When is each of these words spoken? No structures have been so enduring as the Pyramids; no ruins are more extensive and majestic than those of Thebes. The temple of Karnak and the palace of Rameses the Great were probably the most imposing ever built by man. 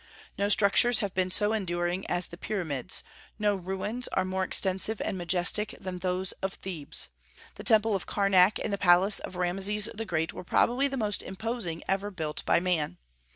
No 0.35 0.49
structures 0.49 1.01
have 1.01 1.13
been 1.13 1.29
so 1.29 1.53
enduring 1.53 2.07
as 2.09 2.25
the 2.25 2.35
Pyramids; 2.35 3.03
no 3.37 3.55
ruins 3.55 4.07
are 4.13 4.25
more 4.25 4.43
extensive 4.43 4.99
and 4.99 5.15
majestic 5.15 5.75
than 5.79 5.99
those 5.99 6.31
of 6.41 6.55
Thebes. 6.55 7.09
The 7.53 7.63
temple 7.63 7.93
of 7.95 8.07
Karnak 8.07 8.57
and 8.63 8.73
the 8.73 8.79
palace 8.79 9.19
of 9.19 9.35
Rameses 9.35 9.89
the 9.93 10.05
Great 10.05 10.33
were 10.33 10.43
probably 10.43 10.87
the 10.87 10.97
most 10.97 11.21
imposing 11.21 11.83
ever 11.87 12.09
built 12.09 12.43
by 12.47 12.59
man. 12.59 12.97